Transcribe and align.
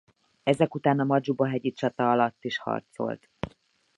Ezek 0.43 0.75
után 0.75 0.99
a 0.99 1.03
Majuba-hegyi 1.03 1.71
csata 1.71 2.11
alatt 2.11 2.43
is 2.43 2.57
harcolt. 2.59 3.29